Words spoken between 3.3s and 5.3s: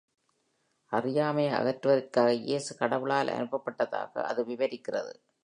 அனுப்பப்பட்டதாக அது விவரிக்கிறது.